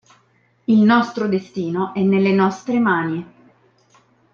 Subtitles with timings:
[0.63, 3.33] Il nostro destino è nelle nostre mani.